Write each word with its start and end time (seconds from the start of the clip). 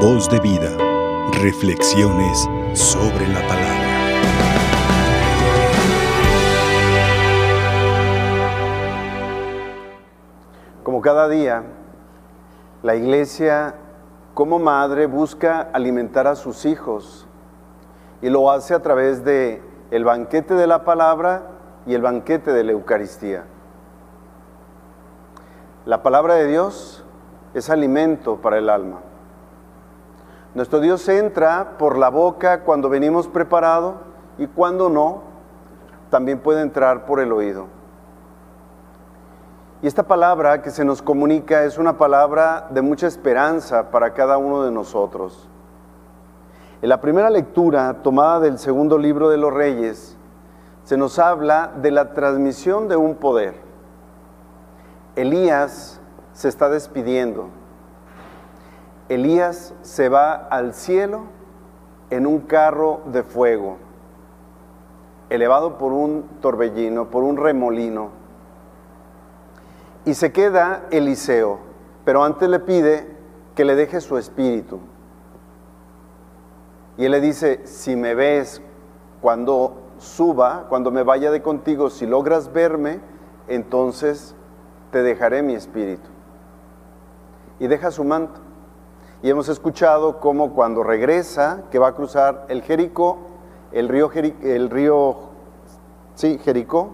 Voz 0.00 0.28
de 0.28 0.38
vida. 0.40 0.76
Reflexiones 1.40 2.46
sobre 2.74 3.26
la 3.28 3.40
palabra. 3.48 3.86
Como 10.82 11.00
cada 11.00 11.30
día, 11.30 11.64
la 12.82 12.94
iglesia 12.94 13.74
como 14.34 14.58
madre 14.58 15.06
busca 15.06 15.62
alimentar 15.72 16.26
a 16.26 16.36
sus 16.36 16.66
hijos 16.66 17.26
y 18.20 18.28
lo 18.28 18.50
hace 18.50 18.74
a 18.74 18.82
través 18.82 19.24
de 19.24 19.62
el 19.90 20.04
banquete 20.04 20.52
de 20.52 20.66
la 20.66 20.84
palabra 20.84 21.42
y 21.86 21.94
el 21.94 22.02
banquete 22.02 22.52
de 22.52 22.64
la 22.64 22.72
Eucaristía. 22.72 23.44
La 25.86 26.02
palabra 26.02 26.34
de 26.34 26.46
Dios 26.48 27.02
es 27.54 27.70
alimento 27.70 28.42
para 28.42 28.58
el 28.58 28.68
alma. 28.68 29.00
Nuestro 30.56 30.80
Dios 30.80 31.06
entra 31.10 31.76
por 31.76 31.98
la 31.98 32.08
boca 32.08 32.62
cuando 32.62 32.88
venimos 32.88 33.28
preparados 33.28 33.96
y 34.38 34.46
cuando 34.46 34.88
no, 34.88 35.20
también 36.08 36.38
puede 36.38 36.62
entrar 36.62 37.04
por 37.04 37.20
el 37.20 37.30
oído. 37.30 37.66
Y 39.82 39.86
esta 39.86 40.04
palabra 40.04 40.62
que 40.62 40.70
se 40.70 40.82
nos 40.82 41.02
comunica 41.02 41.64
es 41.64 41.76
una 41.76 41.98
palabra 41.98 42.68
de 42.70 42.80
mucha 42.80 43.06
esperanza 43.06 43.90
para 43.90 44.14
cada 44.14 44.38
uno 44.38 44.62
de 44.62 44.70
nosotros. 44.70 45.46
En 46.80 46.88
la 46.88 47.02
primera 47.02 47.28
lectura, 47.28 47.98
tomada 48.02 48.40
del 48.40 48.58
segundo 48.58 48.96
libro 48.96 49.28
de 49.28 49.36
los 49.36 49.52
Reyes, 49.52 50.16
se 50.84 50.96
nos 50.96 51.18
habla 51.18 51.70
de 51.82 51.90
la 51.90 52.14
transmisión 52.14 52.88
de 52.88 52.96
un 52.96 53.16
poder. 53.16 53.56
Elías 55.16 56.00
se 56.32 56.48
está 56.48 56.70
despidiendo. 56.70 57.50
Elías 59.08 59.74
se 59.82 60.08
va 60.08 60.34
al 60.34 60.74
cielo 60.74 61.24
en 62.10 62.26
un 62.26 62.40
carro 62.40 63.02
de 63.06 63.22
fuego, 63.22 63.76
elevado 65.30 65.78
por 65.78 65.92
un 65.92 66.24
torbellino, 66.40 67.10
por 67.10 67.22
un 67.22 67.36
remolino. 67.36 68.10
Y 70.04 70.14
se 70.14 70.32
queda 70.32 70.86
Eliseo, 70.90 71.58
pero 72.04 72.24
antes 72.24 72.48
le 72.48 72.60
pide 72.60 73.16
que 73.54 73.64
le 73.64 73.74
deje 73.74 74.00
su 74.00 74.18
espíritu. 74.18 74.80
Y 76.96 77.04
él 77.04 77.12
le 77.12 77.20
dice, 77.20 77.60
si 77.64 77.96
me 77.96 78.14
ves 78.14 78.62
cuando 79.20 79.82
suba, 79.98 80.66
cuando 80.68 80.90
me 80.90 81.02
vaya 81.02 81.30
de 81.30 81.42
contigo, 81.42 81.90
si 81.90 82.06
logras 82.06 82.52
verme, 82.52 83.00
entonces 83.48 84.34
te 84.90 85.02
dejaré 85.02 85.42
mi 85.42 85.54
espíritu. 85.54 86.08
Y 87.58 87.66
deja 87.66 87.90
su 87.90 88.04
manto. 88.04 88.45
Y 89.26 89.30
hemos 89.30 89.48
escuchado 89.48 90.20
cómo 90.20 90.54
cuando 90.54 90.84
regresa, 90.84 91.64
que 91.72 91.80
va 91.80 91.88
a 91.88 91.94
cruzar 91.96 92.46
el 92.48 92.62
Jericó, 92.62 93.18
el 93.72 93.88
río, 93.88 94.08
el 94.14 94.70
río 94.70 95.16
sí, 96.14 96.38
Jericó, 96.44 96.90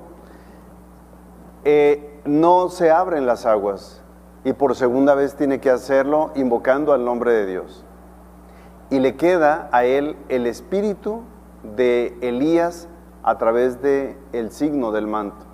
eh, 1.64 2.22
no 2.24 2.70
se 2.70 2.90
abren 2.90 3.26
las 3.26 3.44
aguas. 3.44 4.02
Y 4.44 4.54
por 4.54 4.74
segunda 4.76 5.14
vez 5.14 5.34
tiene 5.34 5.60
que 5.60 5.68
hacerlo 5.68 6.30
invocando 6.34 6.94
al 6.94 7.04
nombre 7.04 7.32
de 7.32 7.44
Dios 7.44 7.84
y 8.88 9.00
le 9.00 9.14
queda 9.14 9.68
a 9.70 9.84
él 9.84 10.16
el 10.30 10.46
espíritu 10.46 11.24
de 11.76 12.16
Elías 12.22 12.88
a 13.22 13.36
través 13.36 13.82
de 13.82 14.16
el 14.32 14.52
signo 14.52 14.90
del 14.90 15.06
manto. 15.06 15.44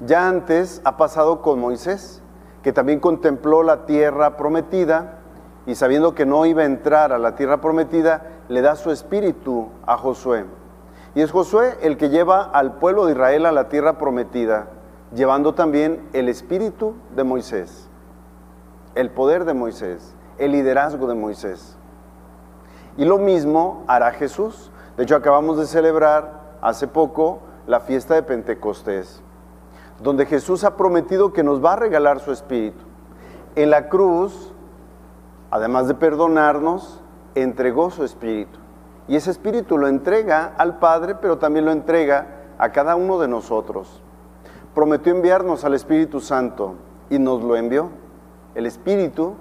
Ya 0.00 0.26
antes 0.26 0.80
ha 0.84 0.96
pasado 0.96 1.42
con 1.42 1.60
Moisés, 1.60 2.22
que 2.62 2.72
también 2.72 3.00
contempló 3.00 3.62
la 3.62 3.84
tierra 3.84 4.38
prometida 4.38 5.19
y 5.70 5.76
sabiendo 5.76 6.16
que 6.16 6.26
no 6.26 6.46
iba 6.46 6.62
a 6.62 6.66
entrar 6.66 7.12
a 7.12 7.18
la 7.18 7.36
tierra 7.36 7.60
prometida, 7.60 8.26
le 8.48 8.60
da 8.60 8.74
su 8.74 8.90
espíritu 8.90 9.68
a 9.86 9.96
Josué. 9.96 10.44
Y 11.14 11.22
es 11.22 11.30
Josué 11.30 11.78
el 11.80 11.96
que 11.96 12.08
lleva 12.08 12.42
al 12.42 12.78
pueblo 12.78 13.06
de 13.06 13.12
Israel 13.12 13.46
a 13.46 13.52
la 13.52 13.68
tierra 13.68 13.96
prometida, 13.96 14.66
llevando 15.14 15.54
también 15.54 16.08
el 16.12 16.28
espíritu 16.28 16.96
de 17.14 17.22
Moisés, 17.22 17.88
el 18.96 19.10
poder 19.10 19.44
de 19.44 19.54
Moisés, 19.54 20.16
el 20.38 20.50
liderazgo 20.50 21.06
de 21.06 21.14
Moisés. 21.14 21.76
Y 22.96 23.04
lo 23.04 23.18
mismo 23.18 23.84
hará 23.86 24.10
Jesús. 24.10 24.72
De 24.96 25.04
hecho, 25.04 25.14
acabamos 25.14 25.56
de 25.56 25.66
celebrar 25.66 26.56
hace 26.62 26.88
poco 26.88 27.42
la 27.68 27.78
fiesta 27.78 28.14
de 28.14 28.24
Pentecostés, 28.24 29.22
donde 30.00 30.26
Jesús 30.26 30.64
ha 30.64 30.76
prometido 30.76 31.32
que 31.32 31.44
nos 31.44 31.64
va 31.64 31.74
a 31.74 31.76
regalar 31.76 32.18
su 32.18 32.32
Espíritu. 32.32 32.84
En 33.54 33.70
la 33.70 33.88
cruz, 33.88 34.49
además 35.50 35.88
de 35.88 35.94
perdonarnos, 35.94 37.00
entregó 37.34 37.90
su 37.90 38.04
Espíritu. 38.04 38.58
Y 39.08 39.16
ese 39.16 39.30
Espíritu 39.30 39.76
lo 39.78 39.88
entrega 39.88 40.54
al 40.56 40.78
Padre, 40.78 41.16
pero 41.16 41.38
también 41.38 41.64
lo 41.64 41.72
entrega 41.72 42.26
a 42.58 42.70
cada 42.70 42.96
uno 42.96 43.18
de 43.18 43.28
nosotros. 43.28 44.02
Prometió 44.74 45.12
enviarnos 45.12 45.64
al 45.64 45.74
Espíritu 45.74 46.20
Santo 46.20 46.74
y 47.08 47.18
nos 47.18 47.42
lo 47.42 47.56
envió. 47.56 47.90
El 48.54 48.66
Espíritu 48.66 49.34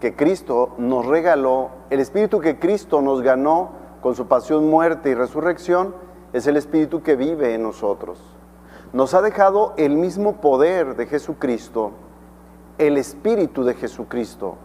que 0.00 0.16
Cristo 0.16 0.74
nos 0.78 1.04
regaló, 1.04 1.70
el 1.90 2.00
Espíritu 2.00 2.40
que 2.40 2.58
Cristo 2.58 3.02
nos 3.02 3.20
ganó 3.20 3.72
con 4.00 4.14
su 4.14 4.26
pasión, 4.26 4.70
muerte 4.70 5.10
y 5.10 5.14
resurrección, 5.14 5.94
es 6.32 6.46
el 6.46 6.56
Espíritu 6.56 7.02
que 7.02 7.16
vive 7.16 7.54
en 7.54 7.62
nosotros. 7.62 8.18
Nos 8.92 9.12
ha 9.14 9.20
dejado 9.20 9.74
el 9.76 9.94
mismo 9.96 10.40
poder 10.40 10.96
de 10.96 11.06
Jesucristo, 11.06 11.92
el 12.78 12.96
Espíritu 12.96 13.62
de 13.62 13.74
Jesucristo. 13.74 14.56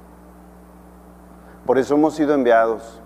Por 1.66 1.78
eso 1.78 1.96
hemos 1.96 2.16
sido 2.16 2.34
enviados. 2.34 3.02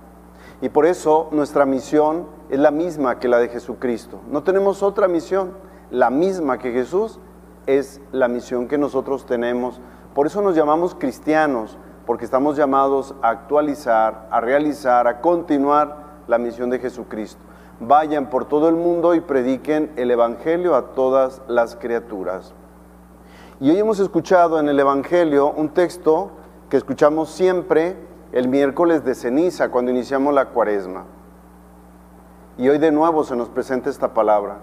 Y 0.62 0.70
por 0.70 0.86
eso 0.86 1.30
nuestra 1.32 1.66
misión 1.66 2.28
es 2.50 2.60
la 2.60 2.72
misma 2.72 3.20
que 3.20 3.30
la 3.30 3.38
de 3.38 3.48
Jesucristo. 3.48 4.20
No 4.30 4.44
tenemos 4.44 4.84
otra 4.84 5.08
misión. 5.08 5.54
La 5.92 6.10
misma 6.10 6.60
que 6.60 6.72
Jesús 6.72 7.20
es 7.66 8.02
la 8.12 8.28
misión 8.28 8.68
que 8.68 8.78
nosotros 8.78 9.26
tenemos. 9.26 9.80
Por 10.14 10.28
eso 10.28 10.42
nos 10.42 10.56
llamamos 10.56 10.96
cristianos, 10.96 11.78
porque 12.06 12.26
estamos 12.26 12.58
llamados 12.58 13.16
a 13.22 13.30
actualizar, 13.30 14.28
a 14.32 14.42
realizar, 14.42 15.08
a 15.08 15.22
continuar 15.22 16.24
la 16.28 16.38
misión 16.38 16.70
de 16.70 16.80
Jesucristo. 16.80 17.42
Vayan 17.80 18.30
por 18.30 18.46
todo 18.46 18.68
el 18.68 18.76
mundo 18.76 19.16
y 19.16 19.22
prediquen 19.22 19.92
el 19.96 20.12
Evangelio 20.12 20.76
a 20.76 20.94
todas 20.94 21.42
las 21.48 21.76
criaturas. 21.76 22.54
Y 23.60 23.70
hoy 23.70 23.78
hemos 23.78 24.00
escuchado 24.00 24.60
en 24.60 24.68
el 24.68 24.80
Evangelio 24.80 25.52
un 25.52 25.70
texto 25.70 26.32
que 26.70 26.78
escuchamos 26.78 27.30
siempre 27.30 28.09
el 28.32 28.48
miércoles 28.48 29.04
de 29.04 29.16
ceniza, 29.16 29.70
cuando 29.70 29.92
iniciamos 29.92 30.34
la 30.34 30.46
cuaresma. 30.46 31.06
Y 32.58 32.70
hoy 32.70 32.78
de 32.78 32.92
nuevo 32.92 33.24
se 33.24 33.36
nos 33.36 33.50
presenta 33.50 33.90
esta 33.90 34.14
palabra. 34.14 34.58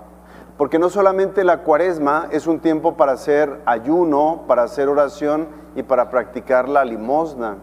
Porque 0.57 0.79
no 0.79 0.89
solamente 0.89 1.45
la 1.45 1.63
cuaresma 1.63 2.29
es 2.31 2.47
un 2.47 2.61
tiempo 2.61 2.97
para 2.97 3.13
hacer 3.13 3.61
ayuno, 3.67 4.45
para 4.47 4.63
hacer 4.63 4.89
oración 4.89 5.49
y 5.75 5.83
para 5.83 6.11
practicar 6.11 6.69
la 6.69 6.85
limosna. 6.85 7.57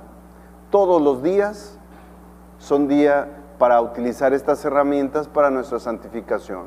Todos 0.70 1.02
los 1.02 1.24
días 1.24 1.80
son 2.60 2.88
días 2.88 3.28
para 3.58 3.82
utilizar 3.82 4.34
estas 4.34 4.64
herramientas 4.66 5.28
para 5.28 5.50
nuestra 5.50 5.80
santificación. 5.80 6.66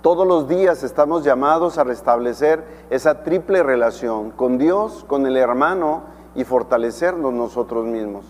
Todos 0.00 0.26
los 0.26 0.46
días 0.46 0.82
estamos 0.82 1.24
llamados 1.24 1.78
a 1.78 1.84
restablecer 1.84 2.64
esa 2.90 3.22
triple 3.22 3.62
relación 3.62 4.30
con 4.30 4.56
Dios, 4.56 5.04
con 5.08 5.26
el 5.26 5.36
hermano 5.36 6.04
y 6.36 6.44
fortalecernos 6.44 7.32
nosotros 7.32 7.84
mismos. 7.84 8.24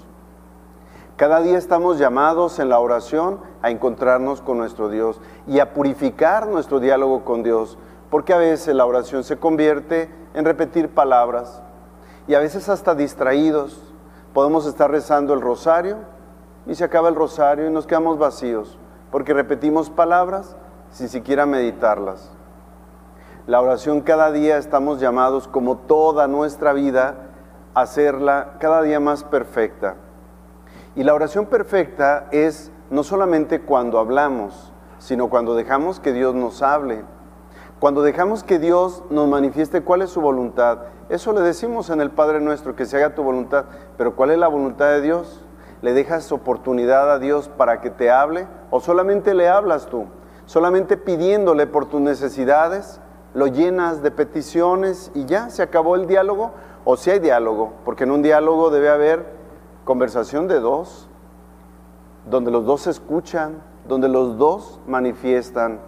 Cada 1.16 1.40
día 1.40 1.56
estamos 1.56 1.98
llamados 1.98 2.58
en 2.58 2.68
la 2.68 2.78
oración 2.78 3.40
a 3.62 3.70
encontrarnos 3.70 4.42
con 4.42 4.58
nuestro 4.58 4.88
Dios 4.88 5.20
y 5.46 5.60
a 5.60 5.72
purificar 5.72 6.46
nuestro 6.46 6.78
diálogo 6.78 7.24
con 7.24 7.42
Dios, 7.42 7.78
porque 8.10 8.32
a 8.32 8.38
veces 8.38 8.74
la 8.74 8.86
oración 8.86 9.24
se 9.24 9.38
convierte 9.38 10.10
en 10.34 10.44
repetir 10.44 10.90
palabras 10.90 11.62
y 12.28 12.34
a 12.34 12.38
veces 12.38 12.68
hasta 12.68 12.94
distraídos. 12.94 13.82
Podemos 14.34 14.66
estar 14.66 14.90
rezando 14.90 15.32
el 15.32 15.40
rosario 15.40 15.96
y 16.66 16.74
se 16.74 16.84
acaba 16.84 17.08
el 17.08 17.14
rosario 17.14 17.66
y 17.66 17.70
nos 17.70 17.86
quedamos 17.86 18.18
vacíos, 18.18 18.78
porque 19.10 19.32
repetimos 19.32 19.88
palabras 19.88 20.54
sin 20.90 21.08
siquiera 21.08 21.46
meditarlas. 21.46 22.30
La 23.46 23.60
oración 23.60 24.00
cada 24.00 24.32
día 24.32 24.58
estamos 24.58 25.00
llamados, 25.00 25.46
como 25.48 25.76
toda 25.76 26.26
nuestra 26.26 26.72
vida, 26.72 27.25
hacerla 27.76 28.54
cada 28.58 28.82
día 28.82 28.98
más 28.98 29.22
perfecta 29.22 29.96
y 30.96 31.04
la 31.04 31.12
oración 31.12 31.44
perfecta 31.44 32.26
es 32.30 32.72
no 32.88 33.02
solamente 33.02 33.60
cuando 33.60 33.98
hablamos, 33.98 34.72
sino 34.96 35.28
cuando 35.28 35.54
dejamos 35.54 36.00
que 36.00 36.14
Dios 36.14 36.34
nos 36.34 36.62
hable, 36.62 37.04
cuando 37.78 38.00
dejamos 38.00 38.42
que 38.42 38.58
Dios 38.58 39.04
nos 39.10 39.28
manifieste 39.28 39.82
cuál 39.82 40.00
es 40.00 40.08
su 40.08 40.22
voluntad. 40.22 40.84
Eso 41.10 41.34
le 41.34 41.42
decimos 41.42 41.90
en 41.90 42.00
el 42.00 42.10
Padre 42.10 42.40
nuestro, 42.40 42.74
que 42.74 42.86
se 42.86 42.96
haga 42.96 43.14
tu 43.14 43.22
voluntad, 43.22 43.66
pero 43.98 44.16
¿cuál 44.16 44.30
es 44.30 44.38
la 44.38 44.48
voluntad 44.48 44.86
de 44.86 45.02
Dios? 45.02 45.44
¿Le 45.82 45.92
dejas 45.92 46.32
oportunidad 46.32 47.12
a 47.12 47.18
Dios 47.18 47.50
para 47.50 47.82
que 47.82 47.90
te 47.90 48.10
hable 48.10 48.48
o 48.70 48.80
solamente 48.80 49.34
le 49.34 49.50
hablas 49.50 49.88
tú? 49.88 50.06
Solamente 50.46 50.96
pidiéndole 50.96 51.66
por 51.66 51.90
tus 51.90 52.00
necesidades, 52.00 53.02
lo 53.36 53.48
llenas 53.48 54.00
de 54.00 54.10
peticiones 54.10 55.12
y 55.14 55.26
ya 55.26 55.50
se 55.50 55.62
acabó 55.62 55.94
el 55.94 56.06
diálogo, 56.06 56.52
o 56.86 56.96
si 56.96 57.10
hay 57.10 57.18
diálogo, 57.18 57.74
porque 57.84 58.04
en 58.04 58.10
un 58.10 58.22
diálogo 58.22 58.70
debe 58.70 58.88
haber 58.88 59.26
conversación 59.84 60.48
de 60.48 60.58
dos, 60.58 61.06
donde 62.30 62.50
los 62.50 62.64
dos 62.64 62.86
escuchan, 62.86 63.62
donde 63.86 64.08
los 64.08 64.38
dos 64.38 64.80
manifiestan. 64.86 65.80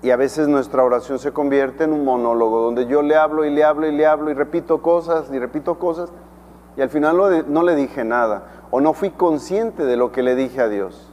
Y 0.00 0.12
a 0.12 0.16
veces 0.16 0.48
nuestra 0.48 0.82
oración 0.82 1.18
se 1.18 1.30
convierte 1.30 1.84
en 1.84 1.92
un 1.92 2.06
monólogo, 2.06 2.62
donde 2.62 2.86
yo 2.86 3.02
le 3.02 3.16
hablo 3.16 3.44
y 3.44 3.50
le 3.50 3.62
hablo 3.62 3.86
y 3.86 3.92
le 3.92 4.06
hablo 4.06 4.30
y 4.30 4.34
repito 4.34 4.80
cosas 4.80 5.30
y 5.30 5.38
repito 5.38 5.78
cosas, 5.78 6.10
y 6.74 6.80
al 6.80 6.88
final 6.88 7.18
no 7.48 7.62
le 7.62 7.74
dije 7.74 8.02
nada, 8.02 8.44
o 8.70 8.80
no 8.80 8.94
fui 8.94 9.10
consciente 9.10 9.84
de 9.84 9.98
lo 9.98 10.10
que 10.10 10.22
le 10.22 10.34
dije 10.36 10.62
a 10.62 10.68
Dios. 10.68 11.12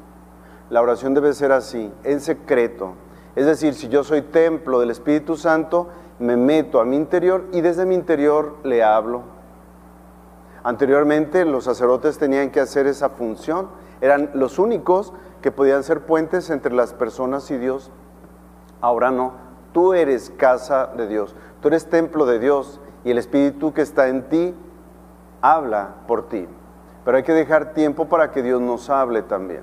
La 0.70 0.82
oración 0.82 1.14
debe 1.14 1.34
ser 1.34 1.52
así, 1.52 1.92
en 2.06 2.22
secreto. 2.22 2.94
Es 3.38 3.46
decir, 3.46 3.76
si 3.76 3.88
yo 3.88 4.04
soy 4.04 4.24
templo 4.24 4.80
del 4.80 4.90
Espíritu 4.90 5.38
Santo, 5.38 5.90
me 6.18 6.36
meto 6.36 6.80
a 6.80 6.86
mi 6.86 6.96
interior 6.96 7.46
y 7.52 7.62
desde 7.62 7.86
mi 7.86 7.94
interior 7.94 8.56
le 8.64 8.84
hablo. 8.84 9.22
Anteriormente 10.64 11.46
los 11.46 11.66
sacerdotes 11.66 12.18
tenían 12.18 12.50
que 12.50 12.62
hacer 12.62 12.88
esa 12.88 13.10
función, 13.10 13.70
eran 14.02 14.32
los 14.34 14.58
únicos 14.58 15.14
que 15.44 15.52
podían 15.52 15.84
ser 15.84 16.02
puentes 16.08 16.50
entre 16.50 16.74
las 16.74 16.96
personas 16.96 17.52
y 17.52 17.60
Dios. 17.60 17.92
Ahora 18.82 19.12
no, 19.12 19.34
tú 19.72 19.94
eres 19.94 20.32
casa 20.32 20.88
de 20.98 21.06
Dios, 21.06 21.36
tú 21.62 21.68
eres 21.68 21.88
templo 21.92 22.26
de 22.26 22.40
Dios 22.40 22.82
y 23.04 23.12
el 23.12 23.20
Espíritu 23.20 23.72
que 23.72 23.84
está 23.84 24.08
en 24.08 24.30
ti 24.30 24.56
habla 25.44 25.98
por 26.08 26.28
ti. 26.28 26.48
Pero 27.06 27.18
hay 27.18 27.22
que 27.22 27.34
dejar 27.34 27.76
tiempo 27.76 28.06
para 28.06 28.32
que 28.32 28.42
Dios 28.42 28.62
nos 28.62 28.90
hable 28.90 29.22
también. 29.22 29.62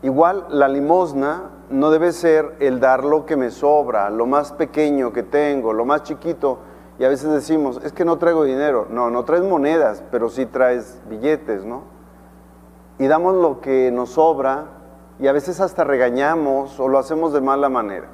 Igual 0.00 0.46
la 0.48 0.68
limosna 0.68 1.59
no 1.70 1.90
debe 1.90 2.12
ser 2.12 2.56
el 2.58 2.80
dar 2.80 3.04
lo 3.04 3.24
que 3.26 3.36
me 3.36 3.50
sobra, 3.50 4.10
lo 4.10 4.26
más 4.26 4.52
pequeño 4.52 5.12
que 5.12 5.22
tengo, 5.22 5.72
lo 5.72 5.84
más 5.84 6.02
chiquito. 6.02 6.58
Y 6.98 7.04
a 7.04 7.08
veces 7.08 7.30
decimos, 7.30 7.80
es 7.82 7.92
que 7.92 8.04
no 8.04 8.18
traigo 8.18 8.44
dinero. 8.44 8.86
No, 8.90 9.10
no 9.10 9.24
traes 9.24 9.44
monedas, 9.44 10.02
pero 10.10 10.28
sí 10.28 10.46
traes 10.46 11.00
billetes, 11.08 11.64
¿no? 11.64 11.84
Y 12.98 13.06
damos 13.06 13.34
lo 13.36 13.60
que 13.60 13.90
nos 13.90 14.10
sobra 14.10 14.66
y 15.18 15.28
a 15.28 15.32
veces 15.32 15.60
hasta 15.60 15.84
regañamos 15.84 16.78
o 16.80 16.88
lo 16.88 16.98
hacemos 16.98 17.32
de 17.32 17.40
mala 17.40 17.68
manera. 17.68 18.08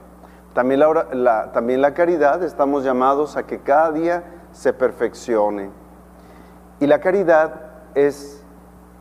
También 0.55 0.81
la, 0.81 1.51
también 1.53 1.83
la 1.83 1.95
caridad 1.95 2.43
estamos 2.43 2.85
llamados 2.85 3.37
a 3.37 3.47
que 3.47 3.61
cada 3.61 3.91
día 3.91 4.25
se 4.53 4.73
perfeccione. 4.73 5.71
Y 6.79 6.87
la 6.87 7.01
caridad 7.01 7.63
es 7.95 8.45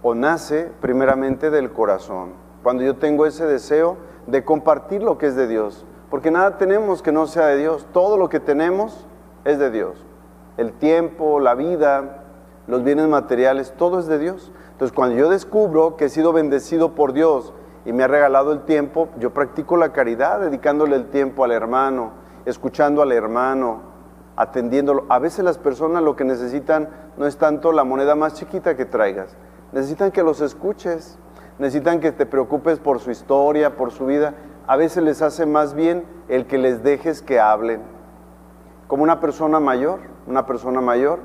o 0.01 0.16
nace 0.16 0.72
primeramente 0.81 1.50
del 1.50 1.72
corazón. 1.72 2.44
Cuando 2.65 2.81
yo 2.81 2.95
tengo 2.95 3.27
ese 3.27 3.45
deseo 3.45 3.95
de 4.25 4.44
compartir 4.44 5.03
lo 5.03 5.19
que 5.19 5.27
es 5.27 5.35
de 5.35 5.45
Dios, 5.47 5.85
porque 6.09 6.31
nada 6.31 6.57
tenemos 6.57 7.03
que 7.03 7.12
no 7.12 7.27
sea 7.27 7.45
de 7.45 7.57
Dios, 7.57 7.85
todo 7.94 8.17
lo 8.17 8.27
que 8.27 8.39
tenemos 8.39 9.06
es 9.44 9.59
de 9.59 9.69
Dios. 9.69 10.03
El 10.57 10.73
tiempo, 10.73 11.39
la 11.39 11.53
vida, 11.53 12.23
los 12.65 12.83
bienes 12.83 13.07
materiales, 13.07 13.75
todo 13.77 14.00
es 14.00 14.07
de 14.07 14.17
Dios. 14.17 14.51
Entonces, 14.71 14.95
cuando 14.95 15.15
yo 15.15 15.29
descubro 15.29 15.95
que 15.95 16.06
he 16.06 16.09
sido 16.09 16.33
bendecido 16.33 16.95
por 16.95 17.13
Dios 17.13 17.53
y 17.85 17.94
me 17.94 18.03
ha 18.03 18.07
regalado 18.07 18.51
el 18.51 18.62
tiempo, 18.62 19.09
yo 19.19 19.31
practico 19.31 19.77
la 19.77 19.94
caridad, 19.94 20.39
dedicándole 20.39 20.95
el 20.95 21.12
tiempo 21.12 21.44
al 21.44 21.51
hermano, 21.51 22.13
escuchando 22.45 23.03
al 23.03 23.12
hermano, 23.12 23.81
atendiéndolo. 24.38 25.06
A 25.09 25.19
veces 25.19 25.45
las 25.45 25.59
personas 25.59 26.01
lo 26.01 26.15
que 26.15 26.23
necesitan 26.23 26.89
no 27.15 27.27
es 27.27 27.38
tanto 27.38 27.71
la 27.71 27.83
moneda 27.83 28.15
más 28.15 28.33
chiquita 28.33 28.75
que 28.75 28.85
traigas, 28.85 29.38
necesitan 29.71 30.12
que 30.12 30.23
los 30.23 30.41
escuches, 30.41 31.19
necesitan 31.60 32.00
que 32.00 32.12
te 32.12 32.25
preocupes 32.25 32.80
por 32.80 33.00
su 33.00 33.12
historia, 33.12 33.75
por 33.75 33.92
su 33.92 34.06
vida. 34.06 34.34
A 34.68 34.78
veces 34.78 35.04
les 35.04 35.22
hace 35.22 35.46
más 35.46 35.74
bien 35.74 36.06
el 36.28 36.48
que 36.48 36.57
les 36.57 36.84
dejes 36.84 37.22
que 37.22 37.40
hablen. 37.40 37.81
Como 38.88 39.04
una 39.04 39.19
persona 39.19 39.60
mayor, 39.60 40.00
una 40.28 40.46
persona 40.46 40.81
mayor, 40.81 41.19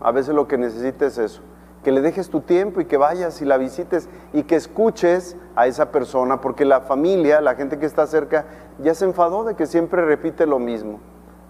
a 0.00 0.12
veces 0.12 0.34
lo 0.34 0.46
que 0.46 0.58
necesita 0.58 1.06
es 1.06 1.18
eso, 1.18 1.42
que 1.82 1.92
le 1.92 2.00
dejes 2.00 2.28
tu 2.30 2.40
tiempo 2.40 2.80
y 2.80 2.84
que 2.84 2.96
vayas 2.96 3.40
y 3.42 3.44
la 3.44 3.56
visites 3.56 4.08
y 4.32 4.44
que 4.44 4.56
escuches 4.56 5.36
a 5.56 5.66
esa 5.66 5.90
persona, 5.90 6.40
porque 6.40 6.64
la 6.64 6.80
familia, 6.80 7.40
la 7.40 7.54
gente 7.54 7.78
que 7.78 7.86
está 7.86 8.06
cerca, 8.06 8.46
ya 8.78 8.94
se 8.94 9.04
enfadó 9.04 9.44
de 9.44 9.54
que 9.54 9.66
siempre 9.66 10.04
repite 10.04 10.46
lo 10.46 10.58
mismo. 10.58 11.00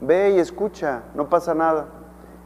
Ve 0.01 0.31
y 0.31 0.39
escucha, 0.39 1.03
no 1.15 1.29
pasa 1.29 1.55
nada. 1.55 1.89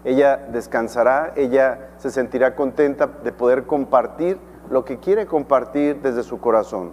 Ella 0.05 0.37
descansará, 0.37 1.33
ella 1.37 1.91
se 1.99 2.11
sentirá 2.11 2.57
contenta 2.57 3.07
de 3.07 3.33
poder 3.33 3.67
compartir 3.67 4.39
lo 4.73 4.85
que 4.85 4.99
quiere 4.99 5.27
compartir 5.27 6.03
desde 6.03 6.25
su 6.25 6.41
corazón. 6.41 6.91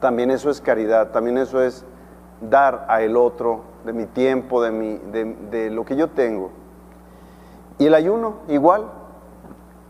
También 0.00 0.30
eso 0.30 0.50
es 0.50 0.60
caridad, 0.60 1.10
también 1.10 1.38
eso 1.38 1.62
es 1.62 1.86
dar 2.40 2.84
a 2.88 3.00
el 3.00 3.16
otro 3.16 3.62
de 3.86 3.94
mi 3.94 4.04
tiempo, 4.04 4.62
de, 4.62 4.70
mi, 4.70 4.98
de, 4.98 5.24
de 5.50 5.70
lo 5.70 5.86
que 5.86 5.96
yo 5.96 6.08
tengo. 6.08 6.50
Y 7.78 7.86
el 7.86 7.94
ayuno, 7.94 8.40
igual, 8.48 8.90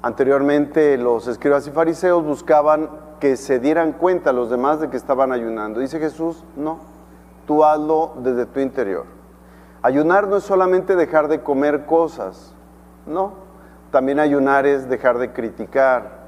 Anteriormente 0.00 0.96
los 0.96 1.26
escribas 1.26 1.66
y 1.66 1.72
fariseos 1.72 2.24
buscaban 2.24 2.88
que 3.18 3.36
se 3.36 3.58
dieran 3.58 3.92
cuenta 3.92 4.32
los 4.32 4.48
demás 4.48 4.78
de 4.78 4.90
que 4.90 4.96
estaban 4.96 5.32
ayunando. 5.32 5.80
Dice 5.80 5.98
Jesús, 5.98 6.44
no, 6.54 6.78
tú 7.46 7.64
hazlo 7.64 8.12
desde 8.18 8.46
tu 8.46 8.60
interior. 8.60 9.06
Ayunar 9.82 10.28
no 10.28 10.36
es 10.36 10.44
solamente 10.44 10.94
dejar 10.94 11.26
de 11.26 11.42
comer 11.42 11.84
cosas, 11.84 12.54
no, 13.06 13.32
también 13.90 14.20
ayunar 14.20 14.66
es 14.66 14.88
dejar 14.88 15.18
de 15.18 15.32
criticar, 15.32 16.27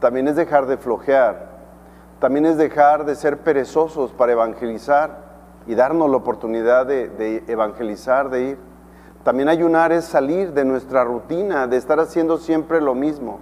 también 0.00 0.28
es 0.28 0.36
dejar 0.36 0.66
de 0.66 0.76
flojear, 0.76 1.56
también 2.18 2.46
es 2.46 2.56
dejar 2.56 3.04
de 3.04 3.14
ser 3.14 3.38
perezosos 3.38 4.12
para 4.12 4.32
evangelizar 4.32 5.26
y 5.66 5.74
darnos 5.74 6.10
la 6.10 6.16
oportunidad 6.16 6.86
de, 6.86 7.44
evangelizar, 7.48 8.30
de 8.30 8.42
ir. 8.42 8.58
También 9.22 9.48
ayunar 9.48 9.92
es 9.92 10.04
salir 10.04 10.52
de 10.52 10.64
nuestra 10.64 11.04
rutina, 11.04 11.66
de 11.66 11.76
estar 11.76 11.98
haciendo 11.98 12.38
siempre 12.38 12.80
lo 12.80 12.94
mismo, 12.94 13.40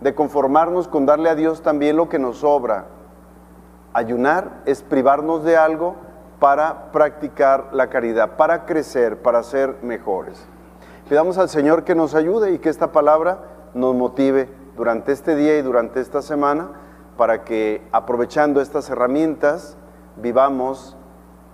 de 0.00 0.14
conformarnos 0.14 0.88
con 0.88 1.06
darle 1.06 1.28
a 1.28 1.34
Dios 1.34 1.62
también 1.62 1.96
lo 1.96 2.08
que 2.08 2.18
nos 2.18 2.38
sobra. 2.38 2.86
Ayunar 3.92 4.62
es 4.64 4.82
privarnos 4.82 5.44
de 5.44 5.56
algo 5.56 5.96
para 6.38 6.92
practicar 6.92 7.70
la 7.72 7.88
caridad, 7.88 8.36
para 8.36 8.66
crecer, 8.66 9.22
para 9.22 9.42
ser 9.42 9.76
mejores. 9.82 10.46
Pidamos 11.08 11.38
al 11.38 11.48
Señor 11.48 11.84
que 11.84 11.94
nos 11.94 12.14
ayude 12.14 12.52
y 12.52 12.58
que 12.58 12.68
esta 12.68 12.92
palabra 12.92 13.38
nos 13.74 13.94
motive 13.94 14.63
durante 14.76 15.12
este 15.12 15.36
día 15.36 15.58
y 15.58 15.62
durante 15.62 16.00
esta 16.00 16.22
semana 16.22 16.70
para 17.16 17.44
que 17.44 17.86
aprovechando 17.92 18.60
estas 18.60 18.90
herramientas 18.90 19.76
vivamos 20.16 20.96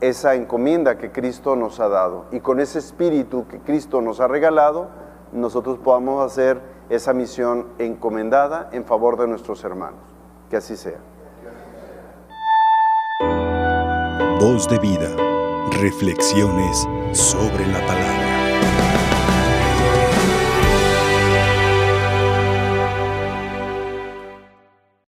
esa 0.00 0.34
encomienda 0.34 0.96
que 0.96 1.12
Cristo 1.12 1.56
nos 1.56 1.80
ha 1.80 1.88
dado. 1.88 2.26
Y 2.32 2.40
con 2.40 2.60
ese 2.60 2.78
espíritu 2.78 3.46
que 3.46 3.60
Cristo 3.60 4.00
nos 4.00 4.20
ha 4.20 4.28
regalado, 4.28 4.88
nosotros 5.32 5.78
podamos 5.78 6.24
hacer 6.24 6.60
esa 6.88 7.12
misión 7.12 7.68
encomendada 7.78 8.68
en 8.72 8.84
favor 8.84 9.18
de 9.18 9.28
nuestros 9.28 9.62
hermanos. 9.64 10.00
Que 10.48 10.56
así 10.56 10.76
sea. 10.76 10.98
Voz 14.40 14.68
de 14.68 14.78
vida. 14.78 15.08
Reflexiones 15.82 16.88
sobre 17.12 17.66
la 17.66 17.86
palabra. 17.86 18.29